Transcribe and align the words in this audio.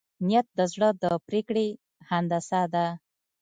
نیت 0.27 0.47
د 0.57 0.59
زړه 0.73 0.89
د 1.03 1.03
پرېکړې 1.27 1.67
هندسه 2.09 2.61
ده. 2.73 2.85